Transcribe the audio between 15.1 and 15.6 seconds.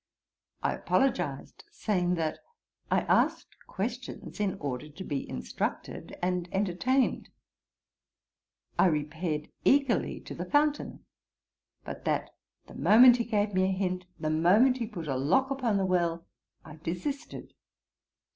lock